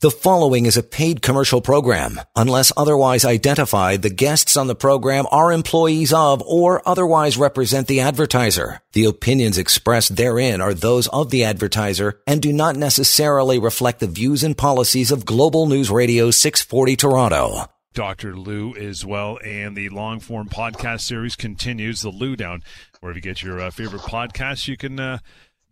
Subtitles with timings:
[0.00, 2.20] The following is a paid commercial program.
[2.36, 7.98] Unless otherwise identified, the guests on the program are employees of or otherwise represent the
[7.98, 8.80] advertiser.
[8.92, 14.06] The opinions expressed therein are those of the advertiser and do not necessarily reflect the
[14.06, 17.64] views and policies of Global News Radio 640 Toronto.
[17.92, 18.36] Dr.
[18.36, 22.02] Lou as well, and the long form podcast series continues.
[22.02, 22.62] The Lou Down,
[23.00, 25.18] wherever you get your uh, favorite podcasts, you can uh,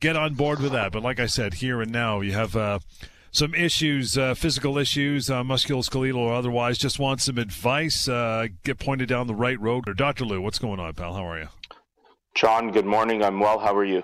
[0.00, 0.90] get on board with that.
[0.90, 2.56] But like I said, here and now, you have.
[2.56, 2.80] Uh,
[3.30, 8.78] some issues, uh, physical issues, uh, musculoskeletal or otherwise, just want some advice, uh, get
[8.78, 9.88] pointed down the right road.
[9.88, 10.24] Or Dr.
[10.24, 11.14] Lou, what's going on, pal?
[11.14, 11.48] How are you?
[12.34, 13.22] John, good morning.
[13.22, 13.58] I'm well.
[13.58, 14.02] How are you?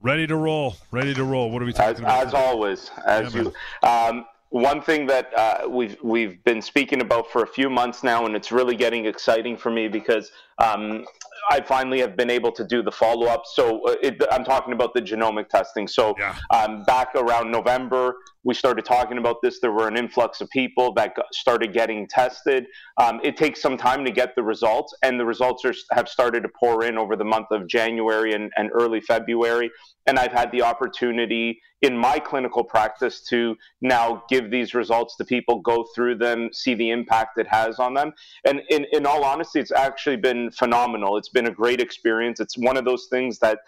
[0.00, 0.76] Ready to roll.
[0.90, 1.50] Ready to roll.
[1.50, 2.26] What are we talking as, about?
[2.26, 3.88] As always, as yeah, you.
[3.88, 8.26] Um, one thing that uh, we've we've been speaking about for a few months now,
[8.26, 11.06] and it's really getting exciting for me because um,
[11.50, 13.44] I finally have been able to do the follow up.
[13.46, 15.88] So uh, it, I'm talking about the genomic testing.
[15.88, 16.36] So yeah.
[16.50, 19.60] um, back around November, we started talking about this.
[19.60, 22.66] There were an influx of people that got, started getting tested.
[23.00, 26.42] Um, it takes some time to get the results, and the results are, have started
[26.42, 29.70] to pour in over the month of January and, and early February.
[30.06, 35.24] And I've had the opportunity in my clinical practice to now give these results to
[35.24, 38.12] people, go through them, see the impact it has on them.
[38.44, 41.16] And in, in all honesty, it's actually been phenomenal.
[41.16, 42.40] It's been a great experience.
[42.40, 43.58] It's one of those things that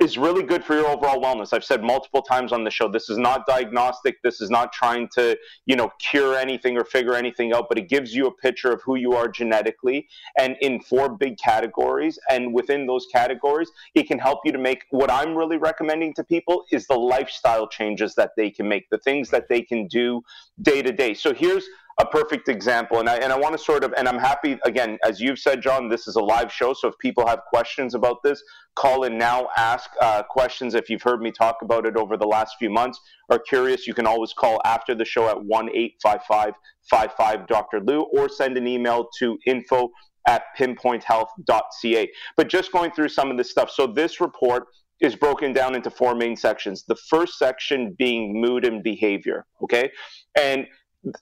[0.00, 1.52] is really good for your overall wellness.
[1.52, 4.20] I've said multiple times on the show, this is not diagnostic.
[4.22, 7.88] This is not trying to, you know, cure anything or figure anything out, but it
[7.88, 12.18] gives you a picture of who you are genetically and in four big categories.
[12.28, 16.24] And within those categories, it can help you to make what I'm really recommending to
[16.24, 20.22] people is the lifestyle changes that they can make, the things that they can do
[20.60, 21.14] day to day.
[21.14, 21.64] So here's
[22.00, 22.98] a perfect example.
[22.98, 25.62] And I, and I want to sort of, and I'm happy, again, as you've said,
[25.62, 26.72] John, this is a live show.
[26.72, 28.42] So if people have questions about this,
[28.74, 30.74] call in now, ask uh, questions.
[30.74, 33.94] If you've heard me talk about it over the last few months or curious, you
[33.94, 37.80] can always call after the show at 1 855 Dr.
[37.80, 39.90] Lou or send an email to info
[40.26, 42.10] at pinpointhealth.ca.
[42.36, 43.70] But just going through some of this stuff.
[43.70, 44.64] So this report
[45.00, 46.84] is broken down into four main sections.
[46.84, 49.46] The first section being mood and behavior.
[49.62, 49.90] Okay.
[50.36, 50.66] And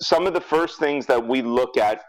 [0.01, 2.03] some of the first things that we look at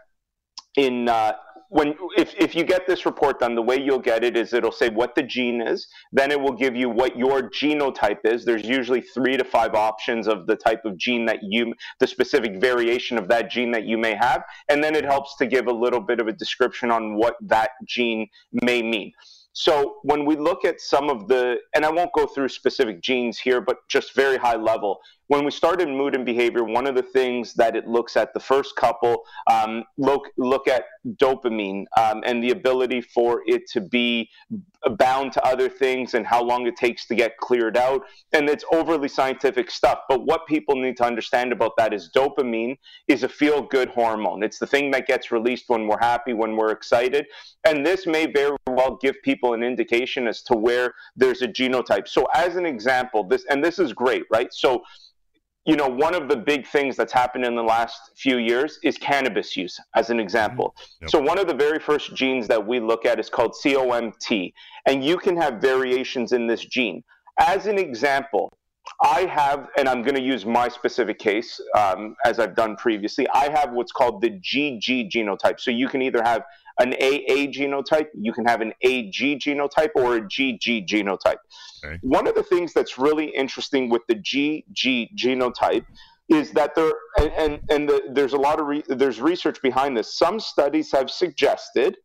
[0.76, 1.32] in uh,
[1.70, 4.70] when if, if you get this report done the way you'll get it is it'll
[4.70, 8.44] say what the gene is then it will give you what your genotype is.
[8.44, 12.60] There's usually three to five options of the type of gene that you the specific
[12.60, 15.72] variation of that gene that you may have and then it helps to give a
[15.72, 19.12] little bit of a description on what that gene may mean.
[19.54, 23.38] So when we look at some of the, and I won't go through specific genes
[23.38, 24.98] here, but just very high level,
[25.28, 28.40] when we started mood and behavior, one of the things that it looks at the
[28.40, 30.84] first couple um, look look at
[31.16, 34.28] dopamine um, and the ability for it to be
[34.98, 38.02] bound to other things and how long it takes to get cleared out.
[38.32, 40.00] And it's overly scientific stuff.
[40.08, 42.76] But what people need to understand about that is dopamine
[43.08, 44.42] is a feel good hormone.
[44.42, 47.26] It's the thing that gets released when we're happy, when we're excited.
[47.66, 52.08] And this may very well give people an indication as to where there's a genotype.
[52.08, 54.52] So, as an example, this, and this is great, right?
[54.52, 54.82] So,
[55.64, 58.98] you know, one of the big things that's happened in the last few years is
[58.98, 60.74] cannabis use, as an example.
[60.76, 61.04] Mm-hmm.
[61.04, 61.10] Yep.
[61.10, 64.52] So, one of the very first genes that we look at is called COMT,
[64.86, 67.02] and you can have variations in this gene.
[67.40, 68.52] As an example,
[69.02, 73.26] I have, and I'm going to use my specific case um, as I've done previously,
[73.32, 75.60] I have what's called the GG genotype.
[75.60, 76.42] So, you can either have
[76.80, 81.36] an AA genotype, you can have an AG genotype, or a GG genotype.
[81.84, 81.98] Okay.
[82.02, 85.84] One of the things that's really interesting with the GG genotype
[86.28, 89.96] is that there and and, and the, there's a lot of re, there's research behind
[89.96, 90.18] this.
[90.18, 91.96] Some studies have suggested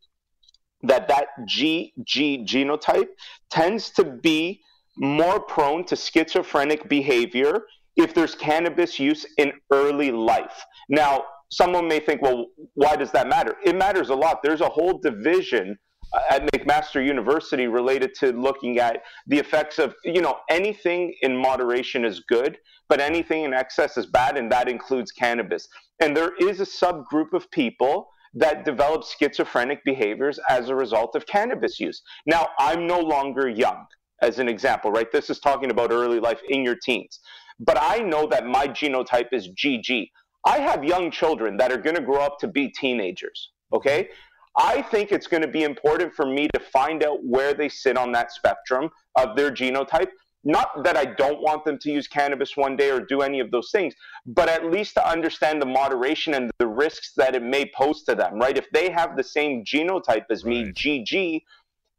[0.83, 3.09] that that GG genotype
[3.49, 4.61] tends to be
[4.97, 7.61] more prone to schizophrenic behavior
[7.95, 10.63] if there's cannabis use in early life.
[10.89, 13.55] Now, someone may think, well, why does that matter?
[13.63, 14.39] It matters a lot.
[14.43, 15.77] There's a whole division
[16.13, 21.35] uh, at McMaster University related to looking at the effects of, you know, anything in
[21.35, 25.67] moderation is good, but anything in excess is bad, and that includes cannabis.
[25.99, 31.25] And there is a subgroup of people that develop schizophrenic behaviors as a result of
[31.25, 32.01] cannabis use.
[32.25, 33.85] Now, I'm no longer young,
[34.21, 35.11] as an example, right?
[35.11, 37.19] This is talking about early life in your teens.
[37.59, 40.09] But I know that my genotype is GG.
[40.45, 43.51] I have young children that are going to grow up to be teenagers.
[43.73, 44.09] Okay.
[44.57, 47.97] I think it's going to be important for me to find out where they sit
[47.97, 50.09] on that spectrum of their genotype.
[50.43, 53.51] Not that I don't want them to use cannabis one day or do any of
[53.51, 53.93] those things,
[54.25, 58.15] but at least to understand the moderation and the risks that it may pose to
[58.15, 58.57] them, right?
[58.57, 60.71] If they have the same genotype as me.
[60.71, 61.41] GG,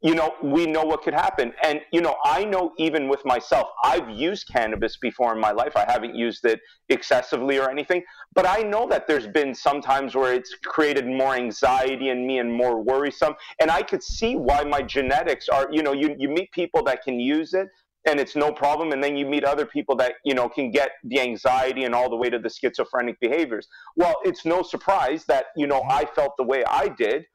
[0.01, 1.53] you know, we know what could happen.
[1.63, 5.75] And, you know, I know even with myself, I've used cannabis before in my life.
[5.75, 6.59] I haven't used it
[6.89, 8.03] excessively or anything,
[8.33, 12.39] but I know that there's been some times where it's created more anxiety in me
[12.39, 13.35] and more worrisome.
[13.59, 17.03] And I could see why my genetics are, you know, you, you meet people that
[17.03, 17.67] can use it
[18.07, 18.93] and it's no problem.
[18.93, 22.09] And then you meet other people that, you know, can get the anxiety and all
[22.09, 23.67] the way to the schizophrenic behaviors.
[23.95, 25.91] Well, it's no surprise that, you know, mm-hmm.
[25.91, 27.25] I felt the way I did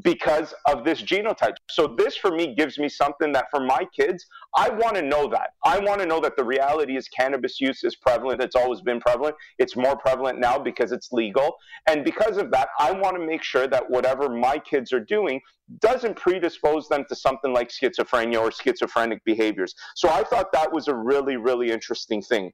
[0.00, 1.56] because of this genotype.
[1.68, 4.24] So this for me gives me something that for my kids,
[4.56, 5.50] I want to know that.
[5.64, 8.42] I want to know that the reality is cannabis use is prevalent.
[8.42, 9.36] It's always been prevalent.
[9.58, 11.56] It's more prevalent now because it's legal.
[11.86, 15.40] And because of that, I want to make sure that whatever my kids are doing
[15.80, 19.74] doesn't predispose them to something like schizophrenia or schizophrenic behaviors.
[19.94, 22.52] So I thought that was a really, really interesting thing.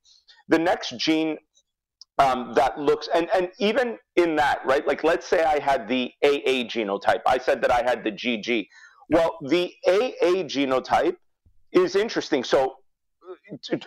[0.48, 1.36] The next gene
[2.18, 6.10] um, that looks and and even in that right like let's say i had the
[6.24, 7.22] aa genotype.
[7.26, 8.66] I said that i had the gg
[9.10, 11.16] well the aa genotype
[11.72, 12.42] is interesting.
[12.44, 12.76] So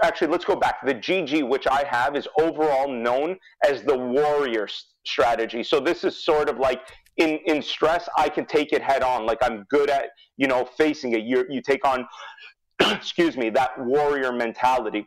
[0.04, 0.86] actually let's go back.
[0.86, 4.68] The gg which i have is overall known as the warrior
[5.04, 5.63] strategy.
[5.63, 6.81] So this is sort of like
[7.18, 9.25] in in stress i can take it head on.
[9.25, 10.06] Like i'm good at
[10.38, 11.24] you know facing it.
[11.24, 12.07] You you take on
[12.80, 15.06] excuse me that warrior mentality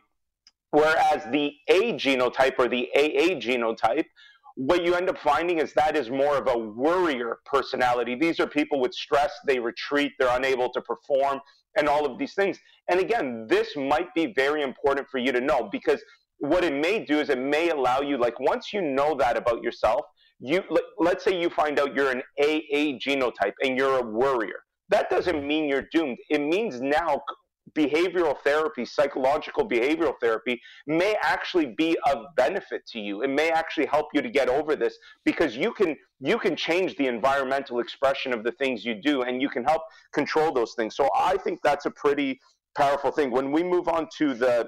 [0.75, 4.03] Whereas the A genotype or the AA genotype,
[4.55, 8.15] what you end up finding is that is more of a worrier personality.
[8.15, 11.39] These are people with stress, they retreat, they're unable to perform,
[11.77, 12.59] and all of these things.
[12.89, 16.01] And again, this might be very important for you to know because
[16.39, 19.63] what it may do is it may allow you, like, once you know that about
[19.63, 20.01] yourself,
[20.41, 20.61] you
[20.97, 24.59] let's say you find out you're an AA genotype and you're a worrier.
[24.89, 26.17] That doesn't mean you're doomed.
[26.29, 27.21] It means now
[27.75, 33.21] behavioral therapy, psychological behavioral therapy may actually be of benefit to you.
[33.21, 36.95] It may actually help you to get over this because you can you can change
[36.95, 39.83] the environmental expression of the things you do and you can help
[40.13, 40.95] control those things.
[40.95, 42.39] So I think that's a pretty
[42.75, 43.31] powerful thing.
[43.31, 44.67] When we move on to the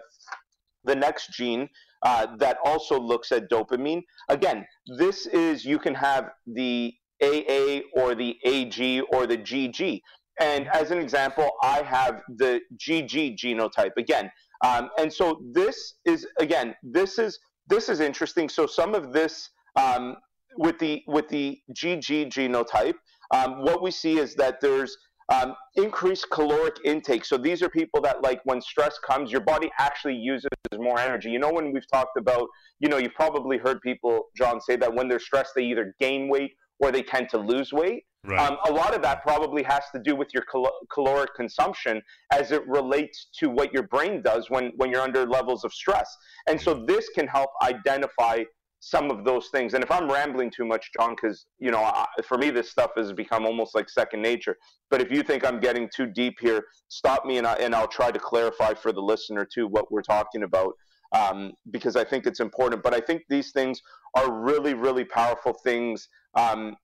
[0.84, 1.70] the next gene
[2.04, 4.66] uh, that also looks at dopamine, again,
[4.98, 10.02] this is you can have the AA or the AG or the GG.
[10.40, 14.32] And as an example, I have the GG genotype again.
[14.64, 18.50] Um, and so this is again, this is this is interesting.
[18.50, 20.18] So some of this um,
[20.58, 22.96] with the with the GG genotype,
[23.32, 24.98] um, what we see is that there's
[25.30, 27.26] um, increased caloric intake.
[27.26, 31.30] So these are people that like when stress comes, your body actually uses more energy.
[31.30, 32.48] You know, when we've talked about,
[32.80, 36.30] you know, you've probably heard people, John, say that when they're stressed, they either gain
[36.30, 38.04] weight or they tend to lose weight.
[38.28, 38.40] Right.
[38.40, 42.02] Um, a lot of that probably has to do with your cal- caloric consumption
[42.34, 46.14] as it relates to what your brain does when, when you're under levels of stress.
[46.48, 48.44] And so this can help identify
[48.80, 49.74] some of those things.
[49.74, 52.92] And if I'm rambling too much, John, because you know, I, for me this stuff
[52.98, 54.58] has become almost like second nature.
[54.92, 57.88] But if you think I'm getting too deep here, stop me, and I and I'll
[57.88, 60.74] try to clarify for the listener too what we're talking about,
[61.12, 62.84] um, because I think it's important.
[62.84, 63.82] But I think these things
[64.16, 66.76] are really, really powerful things um,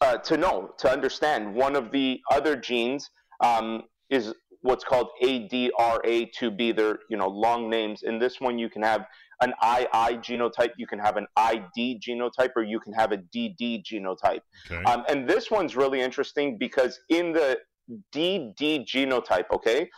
[0.00, 1.54] uh, to know, to understand.
[1.54, 3.10] One of the other genes
[3.40, 6.76] um, is what's called ADRA2B.
[6.76, 8.02] They're you know long names.
[8.02, 9.06] In this one, you can have
[9.40, 13.82] an II genotype, you can have an ID genotype, or you can have a DD
[13.84, 14.40] genotype.
[14.70, 14.82] Okay.
[14.84, 17.58] Um, and this one's really interesting because in the
[18.14, 19.88] DD genotype, okay,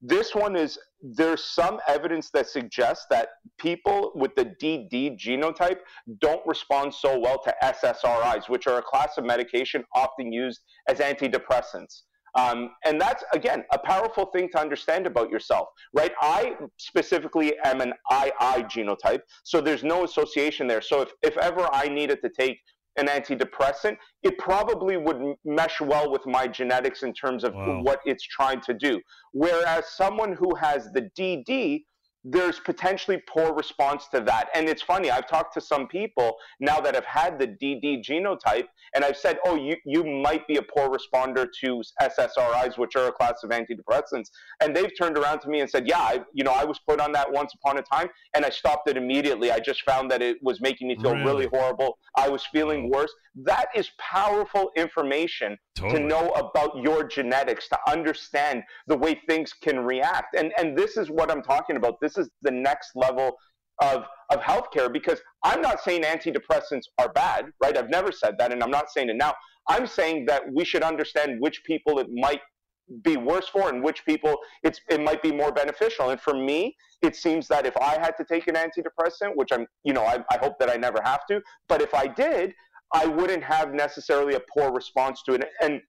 [0.00, 3.28] this one is there's some evidence that suggests that
[3.58, 5.78] people with the DD genotype
[6.20, 10.98] don't respond so well to SSRIs, which are a class of medication often used as
[10.98, 12.02] antidepressants.
[12.34, 16.12] Um, and that's, again, a powerful thing to understand about yourself, right?
[16.22, 18.32] I specifically am an II
[18.64, 20.80] genotype, so there's no association there.
[20.80, 22.58] So if, if ever I needed to take
[22.96, 27.80] an antidepressant, it probably would mesh well with my genetics in terms of wow.
[27.82, 29.00] what it's trying to do.
[29.32, 31.84] Whereas someone who has the DD,
[32.24, 34.48] there's potentially poor response to that.
[34.54, 38.66] And it's funny, I've talked to some people now that have had the DD genotype,
[38.94, 43.08] and I've said, oh, you, you might be a poor responder to SSRIs, which are
[43.08, 44.28] a class of antidepressants.
[44.62, 47.00] And they've turned around to me and said, yeah, I, you know, I was put
[47.00, 49.50] on that once upon a time, and I stopped it immediately.
[49.50, 51.98] I just found that it was making me feel really, really horrible.
[52.16, 53.12] I was feeling worse.
[53.34, 56.00] That is powerful information totally.
[56.00, 60.36] to know about your genetics, to understand the way things can react.
[60.36, 62.00] And, and this is what I'm talking about.
[62.00, 63.36] This is the next level
[63.80, 67.76] of, of healthcare because I'm not saying antidepressants are bad, right?
[67.76, 69.34] I've never said that, and I'm not saying it now.
[69.68, 72.40] I'm saying that we should understand which people it might
[73.02, 76.76] be worse for and which people it's it might be more beneficial and for me
[77.00, 80.18] it seems that if i had to take an antidepressant which i'm you know I,
[80.30, 82.52] I hope that i never have to but if i did
[82.92, 85.80] i wouldn't have necessarily a poor response to it and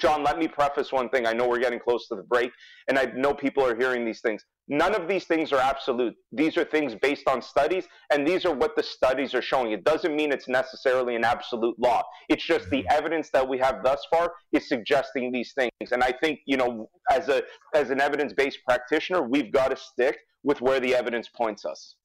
[0.00, 1.26] John, let me preface one thing.
[1.26, 2.50] I know we're getting close to the break,
[2.88, 4.44] and I know people are hearing these things.
[4.68, 6.14] None of these things are absolute.
[6.32, 9.72] These are things based on studies, and these are what the studies are showing.
[9.72, 12.02] It doesn't mean it's necessarily an absolute law.
[12.28, 12.96] It's just the mm-hmm.
[12.96, 15.92] evidence that we have thus far is suggesting these things.
[15.92, 17.42] And I think, you know, as a
[17.74, 21.96] as an evidence-based practitioner, we've got to stick with where the evidence points us.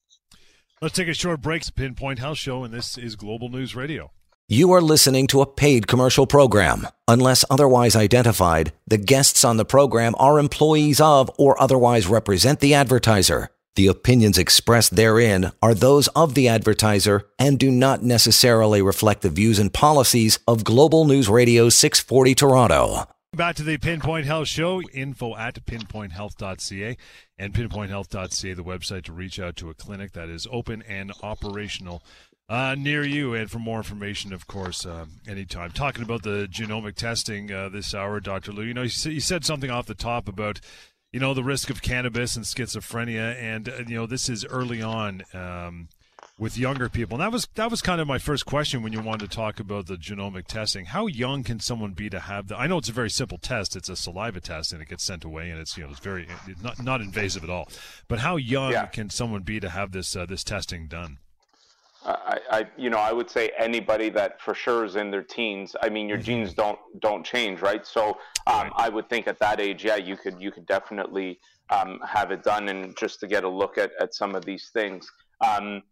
[0.82, 1.64] Let's take a short break.
[1.64, 4.12] To Pinpoint Health Show, and this is Global News Radio.
[4.48, 6.88] You are listening to a paid commercial program.
[7.08, 12.76] Unless otherwise identified, the guests on the program are employees of or otherwise represent the
[12.76, 13.50] advertiser.
[13.76, 19.32] The opinions expressed therein are those of the advertiser and do not necessarily reflect the
[19.32, 23.08] views and policies of Global News Radio 640 Toronto.
[23.36, 24.80] Back to the Pinpoint Health Show.
[24.94, 26.96] Info at pinpointhealth.ca
[27.40, 32.04] and pinpointhealth.ca, the website to reach out to a clinic that is open and operational
[32.50, 33.34] uh, near you.
[33.34, 35.72] And for more information, of course, uh, anytime.
[35.72, 38.52] Talking about the genomic testing uh, this hour, Dr.
[38.52, 40.60] Lou, you know, you said something off the top about,
[41.12, 43.36] you know, the risk of cannabis and schizophrenia.
[43.36, 45.24] And, uh, you know, this is early on.
[45.34, 45.90] Um,
[46.38, 47.16] with younger people.
[47.16, 49.60] And that was that was kind of my first question when you wanted to talk
[49.60, 50.86] about the genomic testing.
[50.86, 52.58] How young can someone be to have the?
[52.58, 53.76] I know it's a very simple test.
[53.76, 56.28] It's a saliva test, and it gets sent away, and it's you know it's very
[56.48, 57.70] it's not not invasive at all.
[58.08, 58.86] But how young yeah.
[58.88, 61.20] can someone be to have this uh, this testing done?
[62.06, 65.76] I, I, you know, I would say anybody that for sure is in their teens.
[65.82, 66.26] I mean, your mm-hmm.
[66.26, 67.86] genes don't don't change, right?
[67.86, 68.10] So,
[68.48, 68.72] um, right.
[68.76, 72.44] I would think at that age, yeah, you could you could definitely um, have it
[72.44, 75.12] done, and just to get a look at at some of these things.
[75.46, 75.84] Um,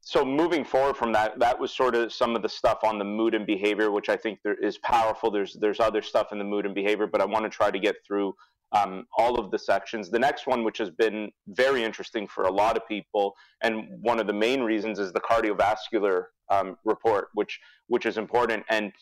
[0.00, 3.04] so moving forward from that, that was sort of some of the stuff on the
[3.04, 5.30] mood and behavior, which I think there is powerful.
[5.30, 7.78] There's there's other stuff in the mood and behavior, but I want to try to
[7.78, 8.34] get through
[8.72, 10.10] um, all of the sections.
[10.10, 14.20] The next one, which has been very interesting for a lot of people, and one
[14.20, 17.58] of the main reasons is the cardiovascular um, report, which
[17.88, 18.64] which is important.
[18.70, 18.92] And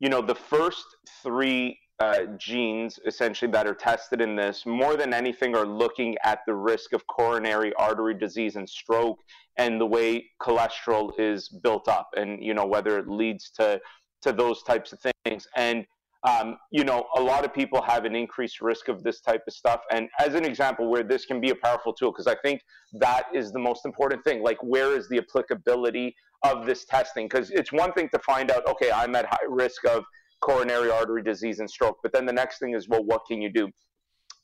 [0.00, 0.84] you know, the first
[1.22, 6.40] three uh, genes essentially that are tested in this, more than anything, are looking at
[6.46, 9.18] the risk of coronary artery disease and stroke,
[9.56, 13.80] and the way cholesterol is built up, and you know whether it leads to
[14.22, 15.46] to those types of things.
[15.56, 15.84] And
[16.24, 19.52] um, you know, a lot of people have an increased risk of this type of
[19.52, 19.80] stuff.
[19.90, 22.60] And as an example, where this can be a powerful tool, because I think
[22.94, 24.42] that is the most important thing.
[24.42, 26.14] Like, where is the applicability
[26.44, 27.26] of this testing?
[27.26, 30.04] Because it's one thing to find out, okay, I'm at high risk of
[30.40, 31.98] coronary artery disease and stroke.
[32.02, 33.68] But then the next thing is, well, what can you do?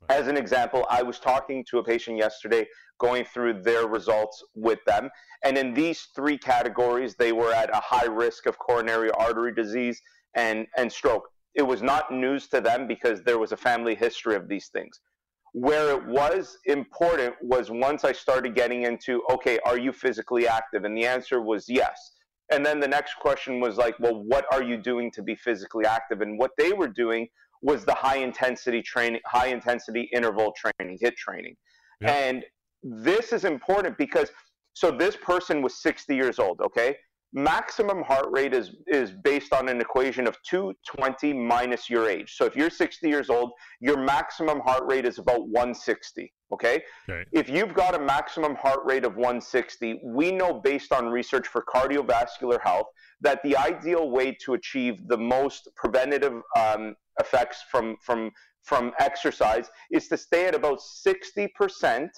[0.08, 2.66] As an example, I was talking to a patient yesterday,
[2.98, 5.10] going through their results with them.
[5.44, 10.00] And in these three categories, they were at a high risk of coronary artery disease
[10.34, 14.36] and, and stroke it was not news to them because there was a family history
[14.36, 15.00] of these things.
[15.52, 20.84] Where it was important was once I started getting into, okay, are you physically active?
[20.84, 22.12] And the answer was yes.
[22.52, 25.84] And then the next question was like, well, what are you doing to be physically
[25.84, 26.20] active?
[26.20, 27.28] And what they were doing
[27.62, 31.56] was the high intensity training, high intensity interval training, HIIT training.
[32.00, 32.12] Yeah.
[32.12, 32.44] And
[32.82, 34.30] this is important because
[34.74, 36.96] so this person was 60 years old, okay?
[37.32, 42.34] Maximum heart rate is is based on an equation of 220 minus your age.
[42.36, 46.32] So if you're 60 years old, your maximum heart rate is about 160.
[46.50, 46.82] Okay?
[47.08, 47.24] okay?
[47.32, 51.62] If you've got a maximum heart rate of 160, we know based on research for
[51.62, 52.86] cardiovascular health
[53.20, 58.30] that the ideal way to achieve the most preventative um, effects from from
[58.64, 62.08] from exercise is to stay at about 60%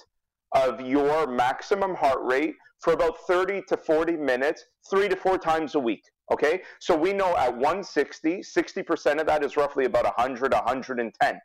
[0.52, 5.74] of your maximum heart rate for about 30 to 40 minutes, three to four times
[5.74, 6.02] a week.
[6.32, 11.40] Okay, so we know at 160, 60% of that is roughly about 100, 110.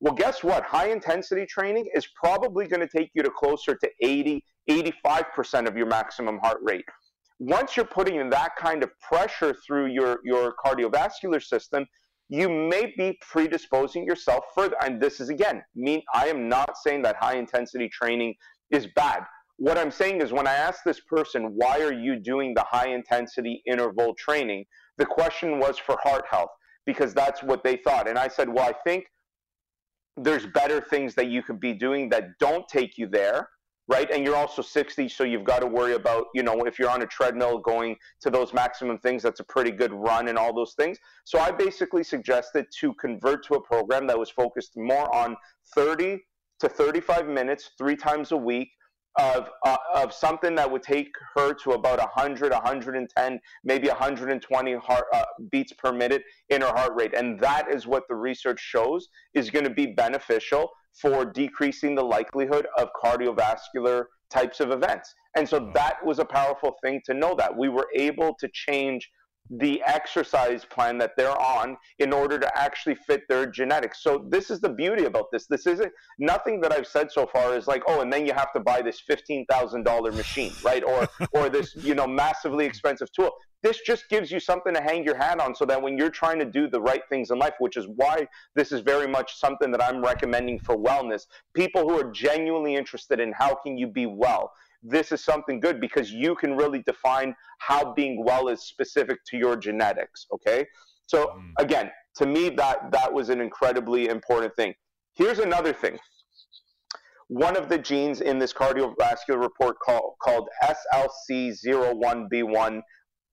[0.00, 0.64] Well, guess what?
[0.64, 5.76] High intensity training is probably going to take you to closer to 80, 85% of
[5.76, 6.86] your maximum heart rate.
[7.38, 11.86] Once you're putting in that kind of pressure through your, your cardiovascular system,
[12.30, 14.76] you may be predisposing yourself further.
[14.82, 18.34] And this is again, mean I am not saying that high intensity training
[18.70, 19.24] is bad
[19.60, 22.88] what I'm saying is when I asked this person, why are you doing the high
[22.88, 24.64] intensity interval training?
[24.96, 26.48] The question was for heart health
[26.86, 28.08] because that's what they thought.
[28.08, 29.04] And I said, well, I think
[30.16, 33.50] there's better things that you could be doing that don't take you there,
[33.90, 34.08] right?
[34.12, 37.02] And you're also 60, so you've got to worry about, you know, if you're on
[37.02, 40.74] a treadmill going to those maximum things, that's a pretty good run and all those
[40.74, 40.96] things.
[41.24, 45.36] So I basically suggested to convert to a program that was focused more on
[45.74, 46.20] 30
[46.60, 48.68] to 35 minutes, three times a week
[49.18, 55.04] of uh, of something that would take her to about 100 110 maybe 120 heart
[55.12, 59.08] uh, beats per minute in her heart rate and that is what the research shows
[59.34, 65.14] is going to be beneficial for decreasing the likelihood of cardiovascular types of events.
[65.36, 65.72] And so hmm.
[65.74, 67.56] that was a powerful thing to know that.
[67.56, 69.08] We were able to change
[69.50, 74.02] the exercise plan that they're on in order to actually fit their genetics.
[74.02, 75.46] So this is the beauty about this.
[75.46, 78.52] This isn't nothing that I've said so far is like, oh, and then you have
[78.52, 80.84] to buy this fifteen thousand dollar machine, right?
[80.84, 83.30] Or or this you know massively expensive tool.
[83.62, 86.38] This just gives you something to hang your hat on, so that when you're trying
[86.38, 89.70] to do the right things in life, which is why this is very much something
[89.72, 94.06] that I'm recommending for wellness, people who are genuinely interested in how can you be
[94.06, 99.18] well this is something good because you can really define how being well is specific
[99.26, 100.26] to your genetics.
[100.32, 100.66] Okay.
[101.06, 101.52] So mm.
[101.58, 104.74] again, to me, that that was an incredibly important thing.
[105.14, 105.98] Here's another thing.
[107.28, 112.80] One of the genes in this cardiovascular report call, called SLCO1B1,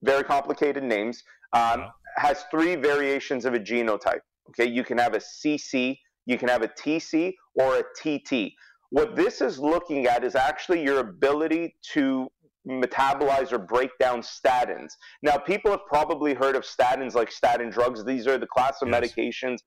[0.04, 1.24] very complicated names,
[1.54, 1.90] um, yeah.
[2.18, 4.20] has three variations of a genotype.
[4.50, 8.54] Okay, you can have a CC, you can have a TC, or a TT.
[8.90, 12.28] What this is looking at is actually your ability to
[12.68, 14.92] metabolize or break down statins.
[15.22, 18.04] Now, people have probably heard of statins like statin drugs.
[18.04, 19.02] These are the class of yes.
[19.02, 19.58] medications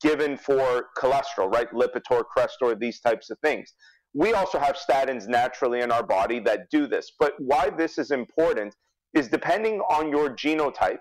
[0.00, 1.70] given for cholesterol, right?
[1.72, 3.74] Lipitor, Crestor, these types of things.
[4.14, 7.12] We also have statins naturally in our body that do this.
[7.18, 8.74] But why this is important
[9.14, 10.98] is depending on your genotype,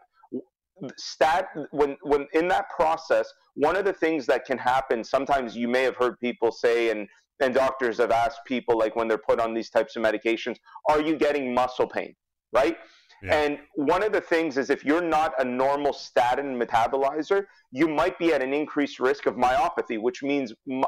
[0.96, 5.67] stat when when in that process, one of the things that can happen, sometimes you
[5.67, 7.07] may have heard people say, and
[7.39, 10.58] and doctors have asked people like when they're put on these types of medications
[10.89, 12.15] are you getting muscle pain?
[12.53, 12.77] Right?
[13.24, 13.34] Yeah.
[13.34, 18.17] and one of the things is if you're not a normal statin metabolizer you might
[18.20, 20.84] be at an increased risk of myopathy which means mu-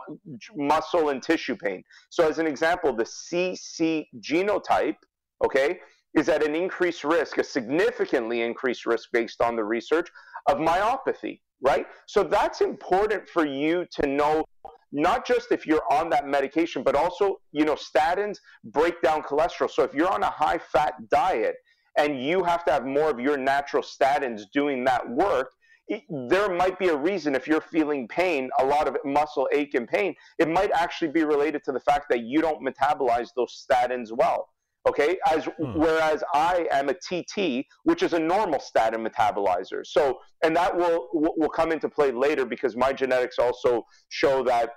[0.55, 1.83] muscle and tissue pain.
[2.09, 4.97] So as an example the cc genotype
[5.43, 5.79] okay
[6.15, 10.09] is at an increased risk a significantly increased risk based on the research
[10.47, 11.85] of myopathy right?
[12.07, 14.45] So that's important for you to know
[14.91, 19.69] not just if you're on that medication, but also, you know, statins break down cholesterol.
[19.69, 21.55] So if you're on a high fat diet
[21.97, 25.51] and you have to have more of your natural statins doing that work,
[25.87, 29.73] it, there might be a reason if you're feeling pain, a lot of muscle ache
[29.73, 33.65] and pain, it might actually be related to the fact that you don't metabolize those
[33.69, 34.49] statins well.
[34.87, 35.77] Okay, as hmm.
[35.77, 39.85] whereas I am a TT, which is a normal statin metabolizer.
[39.85, 44.71] So, and that will will come into play later because my genetics also show that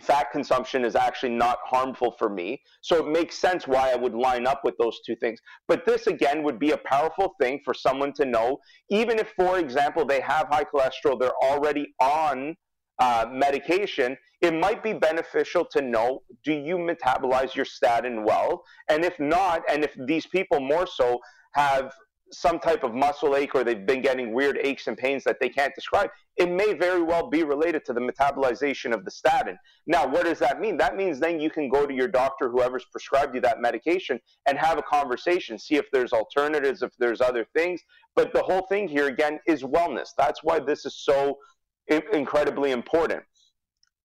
[0.00, 2.60] fat consumption is actually not harmful for me.
[2.82, 5.40] So it makes sense why I would line up with those two things.
[5.68, 8.58] But this again would be a powerful thing for someone to know,
[8.90, 12.56] even if, for example, they have high cholesterol, they're already on
[12.98, 18.62] uh, medication, it might be beneficial to know do you metabolize your statin well?
[18.88, 21.20] And if not, and if these people more so
[21.52, 21.92] have
[22.32, 25.48] some type of muscle ache or they've been getting weird aches and pains that they
[25.48, 29.56] can't describe, it may very well be related to the metabolization of the statin.
[29.86, 30.76] Now, what does that mean?
[30.76, 34.58] That means then you can go to your doctor, whoever's prescribed you that medication, and
[34.58, 37.80] have a conversation, see if there's alternatives, if there's other things.
[38.16, 40.08] But the whole thing here, again, is wellness.
[40.18, 41.38] That's why this is so
[41.88, 43.22] incredibly important.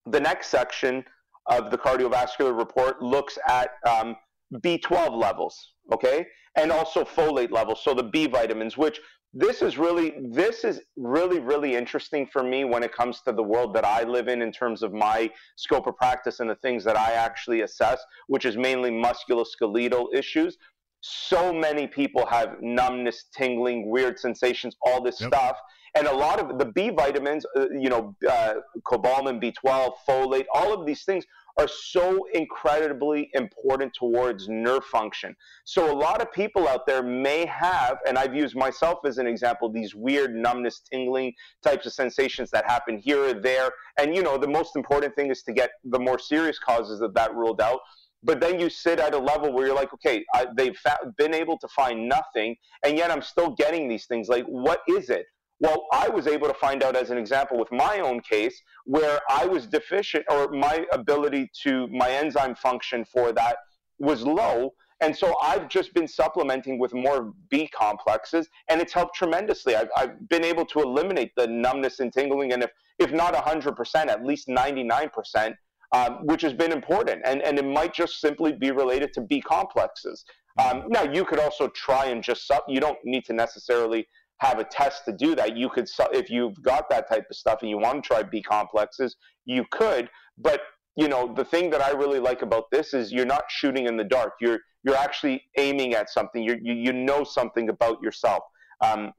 [0.06, 1.04] The next section
[1.46, 4.16] of the cardiovascular report looks at um,
[4.56, 9.00] B12 levels, okay, and also folate levels, so the B vitamins, which
[9.32, 13.42] this is really this is really really interesting for me when it comes to the
[13.42, 16.82] world that I live in in terms of my scope of practice and the things
[16.84, 20.56] that I actually assess, which is mainly musculoskeletal issues.
[21.02, 25.28] So many people have numbness, tingling, weird sensations, all this yep.
[25.32, 25.56] stuff
[25.94, 30.72] and a lot of the B vitamins, uh, you know, uh, cobalamin, B12, folate, all
[30.72, 31.24] of these things
[31.58, 35.36] are so incredibly important towards nerve function.
[35.64, 39.26] So a lot of people out there may have, and I've used myself as an
[39.26, 43.70] example, these weird numbness, tingling types of sensations that happen here or there.
[43.98, 47.14] And you know, the most important thing is to get the more serious causes of
[47.14, 47.80] that ruled out.
[48.22, 51.34] But then you sit at a level where you're like, okay, I, they've fa- been
[51.34, 54.28] able to find nothing, and yet I'm still getting these things.
[54.28, 55.26] Like, what is it?
[55.60, 59.20] Well, I was able to find out as an example with my own case where
[59.28, 63.56] I was deficient or my ability to, my enzyme function for that
[63.98, 64.72] was low.
[65.02, 69.76] And so I've just been supplementing with more B complexes, and it's helped tremendously.
[69.76, 73.94] I've, I've been able to eliminate the numbness and tingling, and if, if not 100%,
[74.08, 75.54] at least 99%,
[75.92, 77.22] um, which has been important.
[77.24, 80.24] And, and it might just simply be related to B complexes.
[80.58, 84.06] Um, now, you could also try and just, you don't need to necessarily
[84.40, 85.56] have a test to do that.
[85.56, 88.42] You could, if you've got that type of stuff and you want to try B
[88.42, 90.08] complexes, you could.
[90.38, 90.60] But
[90.96, 93.96] you know, the thing that I really like about this is you're not shooting in
[93.96, 94.32] the dark.
[94.40, 96.42] You're you're actually aiming at something.
[96.42, 98.42] you you you know something about yourself.
[98.82, 99.12] Um,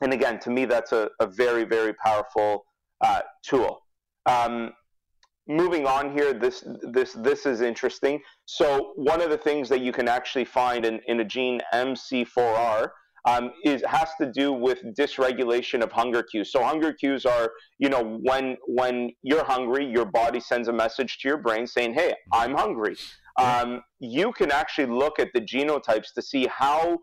[0.00, 2.64] and again, to me, that's a, a very very powerful
[3.00, 3.80] uh, tool.
[4.26, 4.72] Um,
[5.46, 8.20] moving on here, this this this is interesting.
[8.46, 12.88] So one of the things that you can actually find in, in a gene MC4R
[13.24, 16.52] um, is has to do with dysregulation of hunger cues.
[16.52, 21.18] So hunger cues are, you know, when when you're hungry, your body sends a message
[21.18, 22.96] to your brain saying, "Hey, I'm hungry."
[23.36, 26.98] Um, you can actually look at the genotypes to see how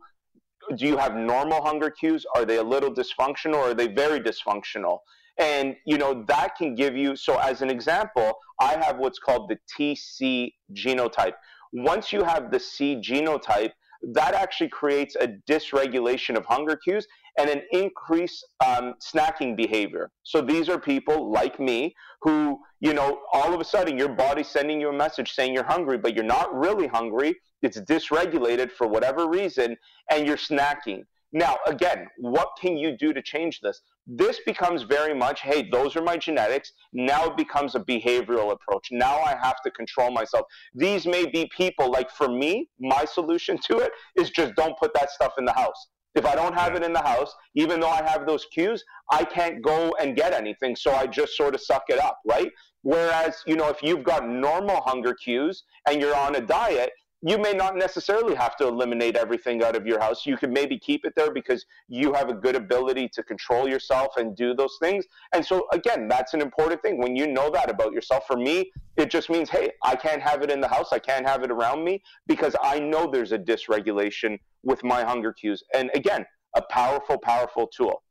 [0.76, 2.26] do you have normal hunger cues?
[2.36, 5.00] Are they a little dysfunctional or are they very dysfunctional?
[5.38, 7.16] And you know that can give you.
[7.16, 11.34] So as an example, I have what's called the TC genotype.
[11.74, 13.72] Once you have the C genotype,
[14.04, 20.10] that actually creates a dysregulation of hunger cues and an increased um, snacking behavior.
[20.24, 24.48] So these are people like me who, you know, all of a sudden your body's
[24.48, 27.36] sending you a message saying you're hungry, but you're not really hungry.
[27.62, 29.78] It's dysregulated for whatever reason,
[30.10, 31.04] and you're snacking.
[31.34, 33.82] Now, again, what can you do to change this?
[34.06, 36.74] This becomes very much, hey, those are my genetics.
[36.92, 38.90] Now it becomes a behavioral approach.
[38.92, 40.46] Now I have to control myself.
[40.74, 44.94] These may be people, like for me, my solution to it is just don't put
[44.94, 45.88] that stuff in the house.
[46.16, 49.24] If I don't have it in the house, even though I have those cues, I
[49.24, 50.76] can't go and get anything.
[50.76, 52.52] So I just sort of suck it up, right?
[52.82, 56.92] Whereas, you know, if you've got normal hunger cues and you're on a diet,
[57.22, 60.26] you may not necessarily have to eliminate everything out of your house.
[60.26, 64.18] You could maybe keep it there because you have a good ability to control yourself
[64.18, 65.06] and do those things.
[65.34, 67.00] And so, again, that's an important thing.
[67.00, 70.42] When you know that about yourself, for me, it just means, hey, I can't have
[70.42, 70.92] it in the house.
[70.92, 75.32] I can't have it around me because I know there's a dysregulation with my hunger
[75.32, 75.64] cues.
[75.76, 78.04] And again, a powerful, powerful tool.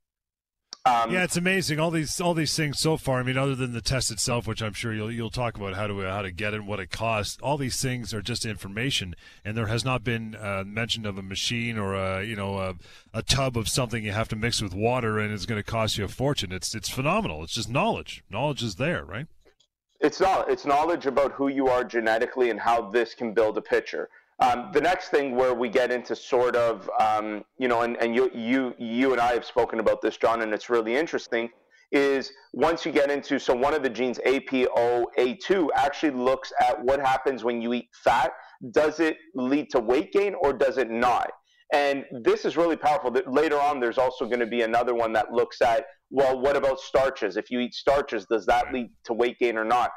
[0.87, 3.21] Um, yeah, it's amazing all these all these things so far.
[3.21, 5.87] I mean, other than the test itself, which I'm sure you'll you'll talk about how
[5.87, 7.37] to how to get it, and what it costs.
[7.43, 9.14] All these things are just information,
[9.45, 12.77] and there has not been uh, mention of a machine or a you know a,
[13.12, 15.99] a tub of something you have to mix with water, and it's going to cost
[15.99, 16.51] you a fortune.
[16.51, 17.43] It's it's phenomenal.
[17.43, 18.25] It's just knowledge.
[18.31, 19.27] Knowledge is there, right?
[20.01, 20.51] It's not.
[20.51, 24.09] It's knowledge about who you are genetically and how this can build a picture.
[24.40, 28.14] Um, the next thing where we get into sort of, um, you know, and, and
[28.14, 31.50] you, you, you and I have spoken about this, John, and it's really interesting,
[31.92, 37.00] is once you get into, so one of the genes, APOA2, actually looks at what
[37.00, 38.33] happens when you eat fat.
[38.70, 41.31] Does it lead to weight gain or does it not?
[41.72, 43.11] And this is really powerful.
[43.11, 46.57] That Later on, there's also going to be another one that looks at, well, what
[46.57, 47.37] about starches?
[47.37, 49.90] If you eat starches, does that lead to weight gain or not?